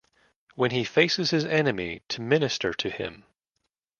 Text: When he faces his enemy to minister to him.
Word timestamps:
When 0.55 0.71
he 0.71 0.83
faces 0.83 1.29
his 1.29 1.45
enemy 1.45 2.01
to 2.07 2.21
minister 2.23 2.73
to 2.73 2.89
him. 2.89 3.23